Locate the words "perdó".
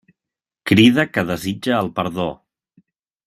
1.99-2.27